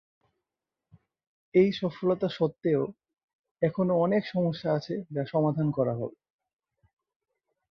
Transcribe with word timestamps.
এই 1.55 1.69
সফলতা 1.73 2.27
সত্ত্বেও, 2.29 2.83
এখনও 3.61 3.93
অনেক 3.97 4.23
সমস্যা 4.25 4.69
আছে 4.73 4.95
যা 5.11 5.23
সমাধান 5.25 5.67
করা 5.71 5.93
হবে। 5.95 6.17